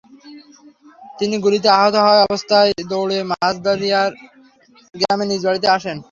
[1.19, 1.95] তিনি গুলিতে আহত
[2.25, 4.11] অবস্থায় দৌড় দিয়ে মাঝাড়দিয়ার
[4.95, 5.97] গ্রামে নিজ বাড়িতে আসেন।